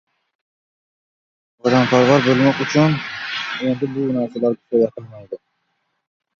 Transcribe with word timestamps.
vatanparvar 1.65 2.23
bo‘lmoq 2.29 2.65
uchun 2.67 2.97
endi 3.69 3.93
bu 3.95 4.09
narsalar 4.19 4.59
kifoya 4.59 4.93
qilmaydi. 4.99 5.43